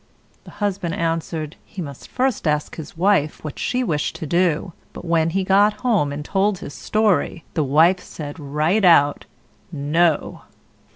[0.45, 5.05] The husband answered, he must first ask his wife what she wished to do; but
[5.05, 9.25] when he got home and told his story, the wife said, right out,
[9.71, 10.41] "No!"